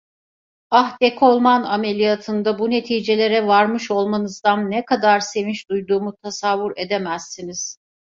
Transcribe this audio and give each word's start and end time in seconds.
Ah, 0.71 0.97
dekolman 1.01 1.63
ameliyatında 1.63 2.59
bu 2.59 2.69
neticelere 2.69 3.47
varmış 3.47 3.91
olmanızdan 3.91 4.71
ne 4.71 4.85
kadar 4.85 5.19
sevinç 5.19 5.69
duyduğumu 5.69 6.15
tasavvur 6.23 6.71
edemezsiniz. 6.77 7.77